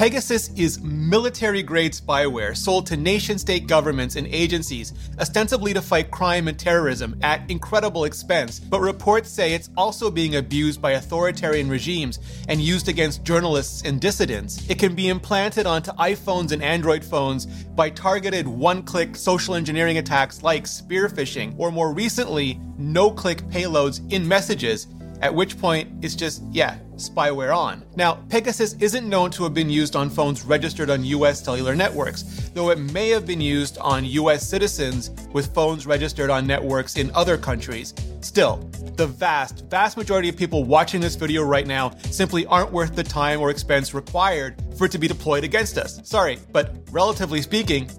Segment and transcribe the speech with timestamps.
[0.00, 6.10] Pegasus is military grade spyware sold to nation state governments and agencies, ostensibly to fight
[6.10, 8.58] crime and terrorism at incredible expense.
[8.58, 12.18] But reports say it's also being abused by authoritarian regimes
[12.48, 14.66] and used against journalists and dissidents.
[14.70, 19.98] It can be implanted onto iPhones and Android phones by targeted one click social engineering
[19.98, 24.86] attacks like spear phishing, or more recently, no click payloads in messages
[25.20, 27.84] at which point it's just, yeah, spyware on.
[27.96, 32.22] Now, Pegasus isn't known to have been used on phones registered on US cellular networks,
[32.54, 37.10] though it may have been used on US citizens with phones registered on networks in
[37.14, 37.94] other countries.
[38.20, 38.56] Still,
[38.96, 43.04] the vast, vast majority of people watching this video right now simply aren't worth the
[43.04, 46.00] time or expense required for it to be deployed against us.
[46.08, 47.90] Sorry, but relatively speaking,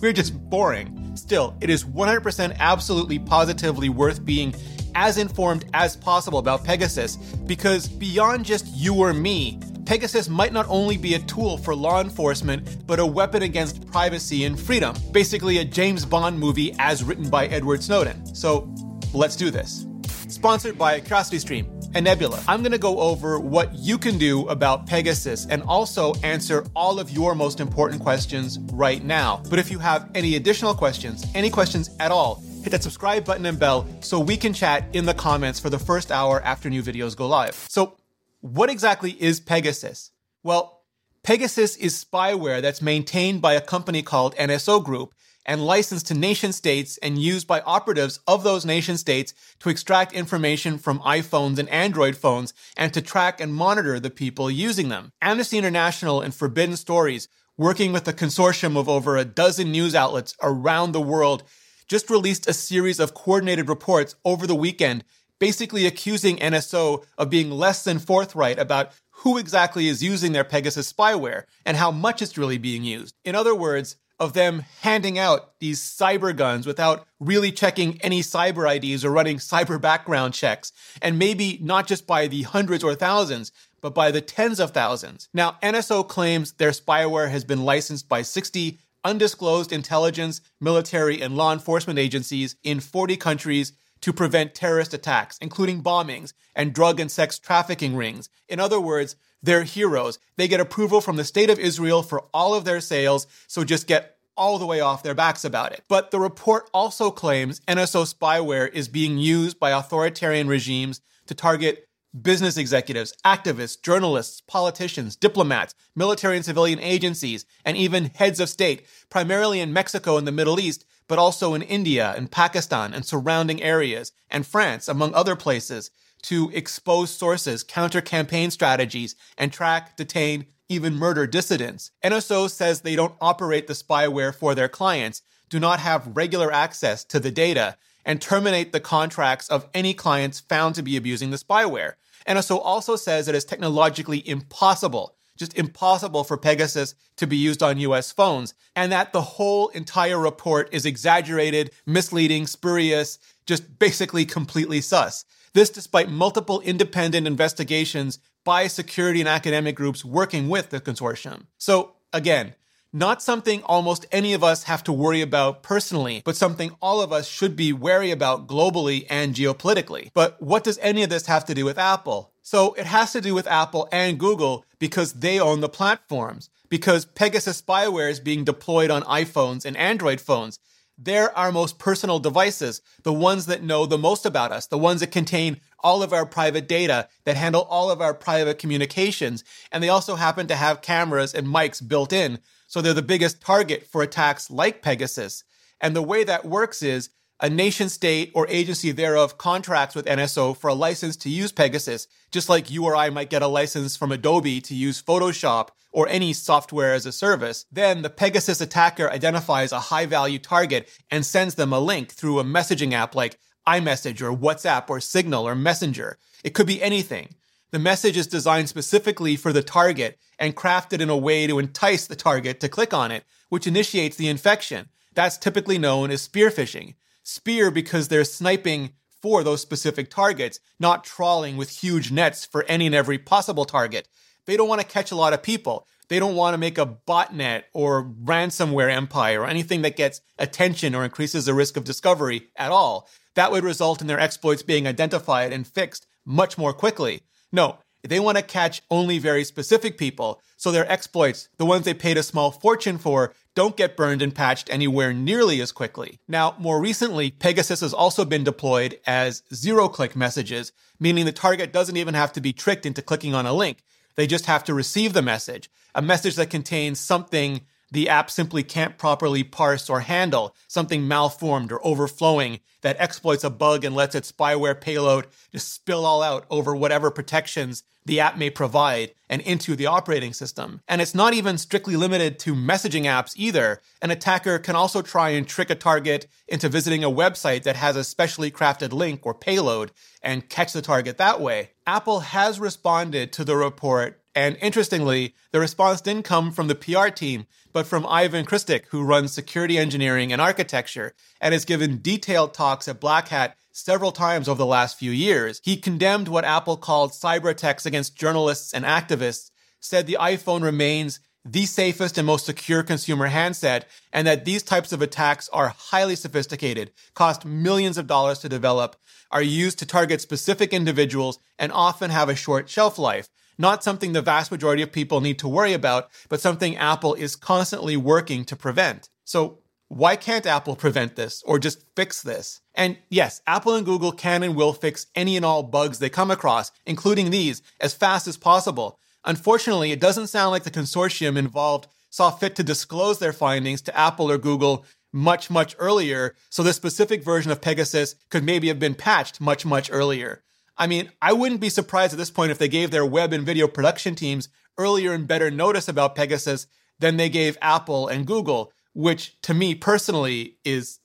[0.00, 1.14] we're just boring.
[1.16, 4.54] Still, it is 100% absolutely positively worth being
[4.96, 10.66] as informed as possible about Pegasus because beyond just you or me, Pegasus might not
[10.68, 14.96] only be a tool for law enforcement, but a weapon against privacy and freedom.
[15.12, 18.34] Basically, a James Bond movie as written by Edward Snowden.
[18.34, 18.68] So,
[19.14, 19.86] let's do this.
[20.28, 22.42] Sponsored by CuriosityStream and Nebula.
[22.48, 26.98] I'm going to go over what you can do about Pegasus and also answer all
[26.98, 29.40] of your most important questions right now.
[29.48, 33.46] But if you have any additional questions, any questions at all, hit that subscribe button
[33.46, 36.82] and bell so we can chat in the comments for the first hour after new
[36.82, 37.54] videos go live.
[37.68, 37.96] So,
[38.40, 40.10] what exactly is Pegasus?
[40.42, 40.82] Well,
[41.22, 46.52] Pegasus is spyware that's maintained by a company called NSO Group and licensed to nation
[46.52, 51.68] states and used by operatives of those nation states to extract information from iPhones and
[51.68, 55.12] Android phones and to track and monitor the people using them.
[55.22, 60.34] Amnesty International and Forbidden Stories, working with a consortium of over a dozen news outlets
[60.42, 61.44] around the world,
[61.88, 65.04] just released a series of coordinated reports over the weekend,
[65.38, 70.92] basically accusing NSO of being less than forthright about who exactly is using their Pegasus
[70.92, 73.14] spyware and how much it's really being used.
[73.24, 78.64] In other words, of them handing out these cyber guns without really checking any cyber
[78.74, 83.52] IDs or running cyber background checks, and maybe not just by the hundreds or thousands,
[83.82, 85.28] but by the tens of thousands.
[85.34, 91.52] Now, NSO claims their spyware has been licensed by 60 undisclosed intelligence, military, and law
[91.52, 97.38] enforcement agencies in 40 countries to prevent terrorist attacks, including bombings and drug and sex
[97.38, 98.28] trafficking rings.
[98.48, 100.18] In other words, they're heroes.
[100.36, 103.86] They get approval from the state of Israel for all of their sales, so just
[103.86, 105.84] get all the way off their backs about it.
[105.88, 111.85] But the report also claims NSO spyware is being used by authoritarian regimes to target
[112.22, 118.86] business executives, activists, journalists, politicians, diplomats, military and civilian agencies, and even heads of state,
[119.10, 123.62] primarily in Mexico and the Middle East, but also in India and Pakistan and surrounding
[123.62, 125.90] areas, and France, among other places,
[126.22, 131.92] to expose sources, counter campaign strategies, and track, detain, even murder dissidents.
[132.02, 137.04] NSO says they don't operate the spyware for their clients, do not have regular access
[137.04, 141.36] to the data, and terminate the contracts of any clients found to be abusing the
[141.36, 141.94] spyware.
[142.28, 147.78] NSO also says it is technologically impossible, just impossible for Pegasus to be used on
[147.78, 154.80] US phones, and that the whole entire report is exaggerated, misleading, spurious, just basically completely
[154.80, 155.24] sus.
[155.54, 161.46] This despite multiple independent investigations by security and academic groups working with the consortium.
[161.58, 162.54] So again,
[162.96, 167.12] not something almost any of us have to worry about personally, but something all of
[167.12, 170.10] us should be wary about globally and geopolitically.
[170.14, 172.32] But what does any of this have to do with Apple?
[172.40, 177.04] So it has to do with Apple and Google because they own the platforms, because
[177.04, 180.58] Pegasus spyware is being deployed on iPhones and Android phones.
[180.96, 185.00] They're our most personal devices, the ones that know the most about us, the ones
[185.00, 189.44] that contain all of our private data, that handle all of our private communications.
[189.70, 193.40] And they also happen to have cameras and mics built in so they're the biggest
[193.40, 195.44] target for attacks like Pegasus.
[195.80, 197.10] And the way that works is
[197.40, 202.08] a nation state or agency thereof contracts with NSO for a license to use Pegasus,
[202.30, 206.08] just like you or I might get a license from Adobe to use Photoshop or
[206.08, 207.66] any software as a service.
[207.70, 212.38] Then the Pegasus attacker identifies a high value target and sends them a link through
[212.38, 216.18] a messaging app like iMessage or WhatsApp or Signal or Messenger.
[216.42, 217.34] It could be anything.
[217.72, 222.06] The message is designed specifically for the target and crafted in a way to entice
[222.06, 224.88] the target to click on it, which initiates the infection.
[225.14, 226.94] That's typically known as spear phishing.
[227.22, 228.90] Spear because they're sniping
[229.20, 234.08] for those specific targets, not trawling with huge nets for any and every possible target.
[234.44, 235.88] They don't want to catch a lot of people.
[236.08, 240.94] They don't want to make a botnet or ransomware empire or anything that gets attention
[240.94, 243.08] or increases the risk of discovery at all.
[243.34, 247.22] That would result in their exploits being identified and fixed much more quickly.
[247.56, 250.42] No, they want to catch only very specific people.
[250.58, 254.34] So their exploits, the ones they paid a small fortune for, don't get burned and
[254.34, 256.20] patched anywhere nearly as quickly.
[256.28, 260.70] Now, more recently, Pegasus has also been deployed as zero click messages,
[261.00, 263.78] meaning the target doesn't even have to be tricked into clicking on a link.
[264.16, 268.62] They just have to receive the message, a message that contains something the app simply
[268.62, 274.14] can't properly parse or handle, something malformed or overflowing that exploits a bug and lets
[274.14, 279.42] its spyware payload just spill all out over whatever protections the app may provide and
[279.42, 280.80] into the operating system.
[280.86, 283.80] And it's not even strictly limited to messaging apps either.
[284.00, 287.96] An attacker can also try and trick a target into visiting a website that has
[287.96, 289.90] a specially crafted link or payload
[290.22, 291.70] and catch the target that way.
[291.86, 297.08] Apple has responded to the report and interestingly, the response didn't come from the PR
[297.08, 302.52] team, but from Ivan Krstić, who runs security engineering and architecture and has given detailed
[302.52, 305.62] talks at Black Hat several times over the last few years.
[305.64, 309.50] He condemned what Apple called cyber attacks against journalists and activists,
[309.80, 314.92] said the iPhone remains the safest and most secure consumer handset, and that these types
[314.92, 318.96] of attacks are highly sophisticated, cost millions of dollars to develop,
[319.30, 324.12] are used to target specific individuals, and often have a short shelf life not something
[324.12, 328.44] the vast majority of people need to worry about, but something Apple is constantly working
[328.44, 329.08] to prevent.
[329.24, 329.58] So
[329.88, 332.60] why can't Apple prevent this or just fix this?
[332.74, 336.30] And yes, Apple and Google can and will fix any and all bugs they come
[336.30, 338.98] across, including these, as fast as possible.
[339.24, 343.96] Unfortunately, it doesn't sound like the consortium involved saw fit to disclose their findings to
[343.96, 348.78] Apple or Google much, much earlier, so this specific version of Pegasus could maybe have
[348.78, 350.42] been patched much, much earlier.
[350.78, 353.44] I mean, I wouldn't be surprised at this point if they gave their web and
[353.44, 356.66] video production teams earlier and better notice about Pegasus
[356.98, 361.00] than they gave Apple and Google, which to me personally is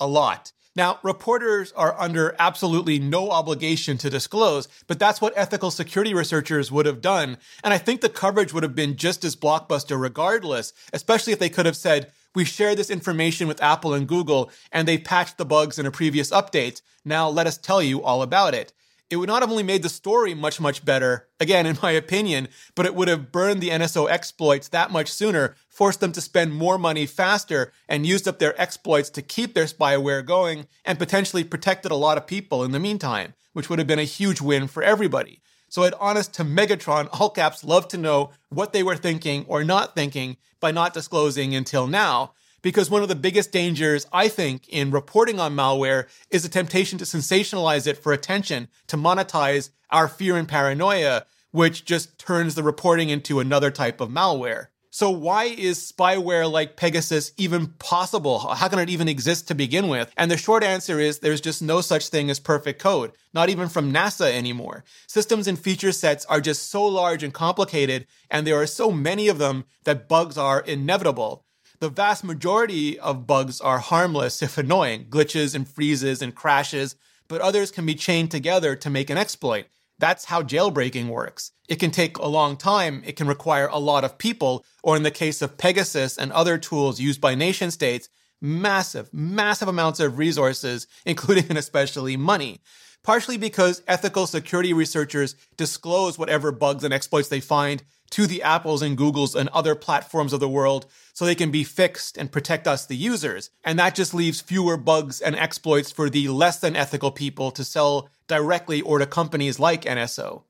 [0.00, 0.52] a lot.
[0.74, 6.72] Now, reporters are under absolutely no obligation to disclose, but that's what ethical security researchers
[6.72, 7.36] would have done.
[7.62, 11.50] And I think the coverage would have been just as blockbuster regardless, especially if they
[11.50, 15.44] could have said, we shared this information with Apple and Google, and they patched the
[15.44, 16.82] bugs in a previous update.
[17.04, 18.72] Now let us tell you all about it.
[19.10, 22.48] It would not have only made the story much, much better, again, in my opinion,
[22.74, 26.54] but it would have burned the NSO exploits that much sooner, forced them to spend
[26.54, 31.44] more money faster, and used up their exploits to keep their spyware going, and potentially
[31.44, 34.66] protected a lot of people in the meantime, which would have been a huge win
[34.66, 35.42] for everybody.
[35.72, 39.64] So I'd honest to Megatron, all caps love to know what they were thinking or
[39.64, 42.34] not thinking by not disclosing until now.
[42.60, 46.98] Because one of the biggest dangers, I think, in reporting on malware is the temptation
[46.98, 52.62] to sensationalize it for attention, to monetize our fear and paranoia, which just turns the
[52.62, 54.66] reporting into another type of malware.
[54.94, 58.40] So why is spyware like Pegasus even possible?
[58.40, 60.12] How can it even exist to begin with?
[60.18, 63.70] And the short answer is there's just no such thing as perfect code, not even
[63.70, 64.84] from NASA anymore.
[65.06, 69.28] Systems and feature sets are just so large and complicated, and there are so many
[69.28, 71.46] of them that bugs are inevitable.
[71.80, 76.96] The vast majority of bugs are harmless if annoying, glitches and freezes and crashes,
[77.28, 79.64] but others can be chained together to make an exploit.
[79.98, 81.52] That's how jailbreaking works.
[81.68, 85.02] It can take a long time, it can require a lot of people, or in
[85.02, 88.08] the case of Pegasus and other tools used by nation states,
[88.40, 92.60] massive, massive amounts of resources, including and especially money.
[93.04, 97.82] Partially because ethical security researchers disclose whatever bugs and exploits they find
[98.12, 101.64] to the Apples and Googles and other platforms of the world so they can be
[101.64, 103.50] fixed and protect us, the users.
[103.64, 107.64] And that just leaves fewer bugs and exploits for the less than ethical people to
[107.64, 110.42] sell directly or to companies like NSO.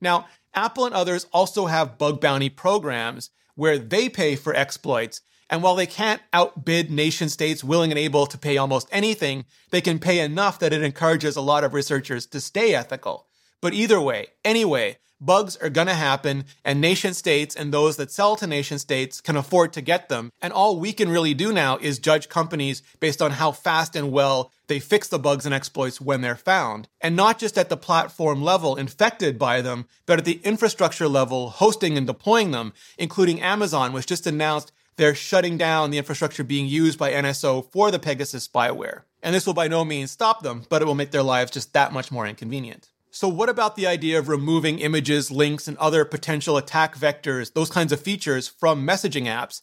[0.00, 5.20] Now, Apple and others also have bug bounty programs where they pay for exploits.
[5.50, 9.80] And while they can't outbid nation states willing and able to pay almost anything, they
[9.80, 13.26] can pay enough that it encourages a lot of researchers to stay ethical.
[13.60, 18.36] But either way, anyway, bugs are gonna happen, and nation states and those that sell
[18.36, 20.32] to nation states can afford to get them.
[20.40, 24.12] And all we can really do now is judge companies based on how fast and
[24.12, 26.88] well they fix the bugs and exploits when they're found.
[27.00, 31.50] And not just at the platform level infected by them, but at the infrastructure level
[31.50, 36.66] hosting and deploying them, including Amazon, which just announced they're shutting down the infrastructure being
[36.66, 39.02] used by NSO for the Pegasus spyware.
[39.22, 41.72] And this will by no means stop them, but it will make their lives just
[41.72, 42.88] that much more inconvenient.
[43.20, 47.68] So, what about the idea of removing images, links, and other potential attack vectors, those
[47.68, 49.60] kinds of features from messaging apps?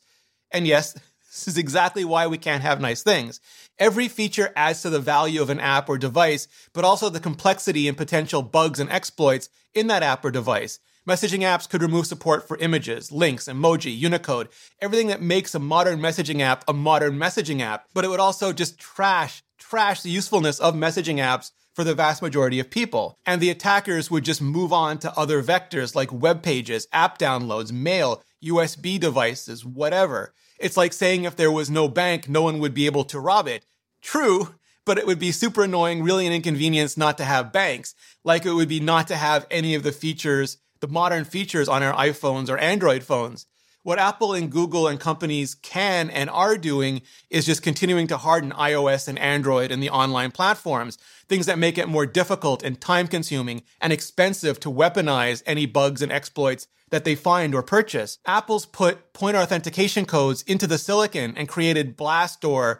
[0.52, 0.94] And yes,
[1.32, 3.42] this is exactly why we can't have nice things.
[3.80, 7.88] Every feature adds to the value of an app or device, but also the complexity
[7.88, 10.78] and potential bugs and exploits in that app or device.
[11.10, 14.50] Messaging apps could remove support for images, links, emoji, Unicode,
[14.84, 17.88] everything that makes a modern messaging app a modern messaging app.
[17.96, 22.24] But it would also just trash, trash the usefulness of messaging apps for the vast
[22.24, 23.20] majority of people.
[23.24, 27.72] And the attackers would just move on to other vectors like web pages, app downloads,
[27.72, 30.34] mail, USB devices, whatever.
[30.58, 33.48] It's like saying if there was no bank, no one would be able to rob
[33.48, 33.64] it.
[34.02, 34.56] True,
[34.86, 37.94] but it would be super annoying, really an inconvenience not to have banks,
[38.24, 41.84] like it would be not to have any of the features, the modern features on
[41.84, 43.46] our iPhones or Android phones.
[43.88, 48.52] What Apple and Google and companies can and are doing is just continuing to harden
[48.52, 50.98] iOS and Android and the online platforms,
[51.30, 56.02] things that make it more difficult and time consuming and expensive to weaponize any bugs
[56.02, 58.20] and exploits that they find or purchase.
[58.26, 62.80] Apple's put point authentication codes into the silicon and created Blastdoor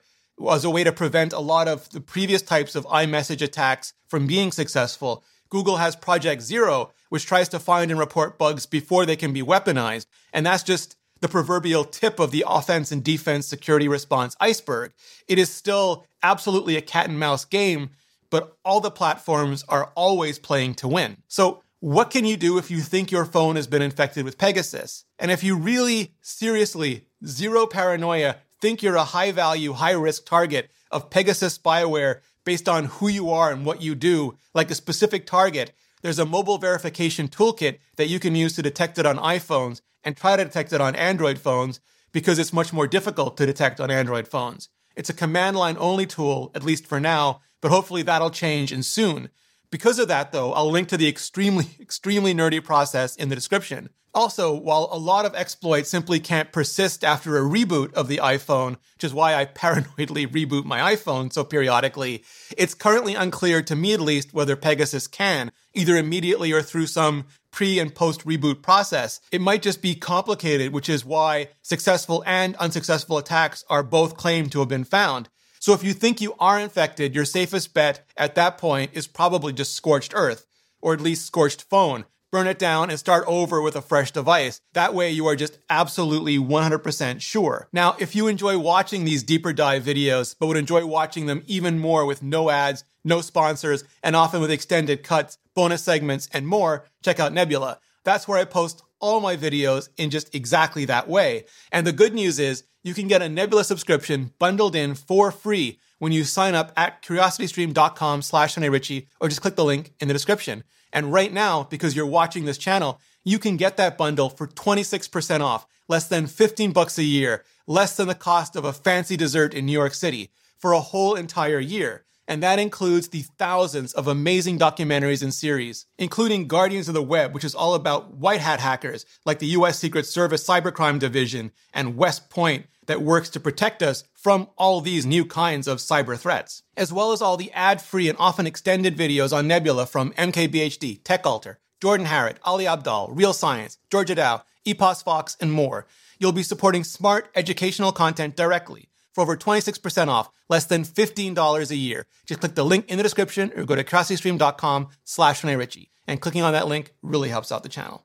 [0.52, 4.28] as a way to prevent a lot of the previous types of iMessage attacks from
[4.28, 5.24] being successful.
[5.50, 9.42] Google has Project Zero, which tries to find and report bugs before they can be
[9.42, 10.06] weaponized.
[10.34, 14.92] And that's just the proverbial tip of the offense and defense security response iceberg.
[15.28, 17.92] It is still absolutely a cat and mouse game,
[18.30, 21.18] but all the platforms are always playing to win.
[21.28, 25.06] So, what can you do if you think your phone has been infected with Pegasus?
[25.20, 30.72] And if you really, seriously, zero paranoia, think you're a high value, high risk target
[30.90, 35.28] of Pegasus spyware based on who you are and what you do, like a specific
[35.28, 39.82] target, there's a mobile verification toolkit that you can use to detect it on iPhones
[40.04, 41.80] and try to detect it on Android phones
[42.12, 44.70] because it's much more difficult to detect on Android phones.
[44.96, 48.86] It's a command line only tool, at least for now, but hopefully that'll change and
[48.86, 49.30] soon.
[49.70, 53.90] Because of that, though, I'll link to the extremely, extremely nerdy process in the description.
[54.14, 58.72] Also, while a lot of exploits simply can't persist after a reboot of the iPhone,
[58.96, 62.24] which is why I paranoidly reboot my iPhone so periodically,
[62.58, 67.26] it's currently unclear to me at least whether Pegasus can, either immediately or through some
[67.52, 69.20] pre and post reboot process.
[69.32, 74.52] It might just be complicated, which is why successful and unsuccessful attacks are both claimed
[74.54, 75.30] to have been found.
[75.68, 79.52] So if you think you are infected, your safest bet at that point is probably
[79.52, 80.48] just scorched earth,
[80.80, 84.62] or at least scorched phone, burn it down, and start over with a fresh device.
[84.72, 87.68] That way you are just absolutely 100% sure.
[87.74, 91.80] Now, if you enjoy watching these deeper dive videos, but would enjoy watching them even
[91.80, 96.86] more with no ads, no sponsors, and often with extended cuts, bonus segments, and more,
[97.04, 97.82] check out Nebula.
[98.06, 101.46] That's where I post all my videos in just exactly that way.
[101.72, 105.80] And the good news is you can get a Nebula subscription bundled in for free
[106.00, 110.14] when you sign up at curiositystream.com slash Ritchie or just click the link in the
[110.14, 110.64] description.
[110.94, 115.42] And right now, because you're watching this channel, you can get that bundle for 26%
[115.42, 119.54] off, less than 15 bucks a year, less than the cost of a fancy dessert
[119.54, 122.06] in New York City for a whole entire year.
[122.28, 127.34] And that includes the thousands of amazing documentaries and series, including Guardians of the Web,
[127.34, 131.96] which is all about white hat hackers like the US Secret Service Cybercrime Division and
[131.96, 136.64] West Point that works to protect us from all these new kinds of cyber threats,
[136.76, 141.04] as well as all the ad free and often extended videos on Nebula from MKBHD,
[141.04, 145.86] TechAltar, Jordan Harrod, Ali Abdaal, Real Science, Georgia Dow, EposVox, and more.
[146.20, 151.76] You'll be supporting smart educational content directly for over 26% off, less than $15 a
[151.76, 152.06] year.
[152.28, 155.90] Just click the link in the description or go to curiositystream.com slash Ritchie.
[156.06, 157.96] And clicking on that link really helps out the channel.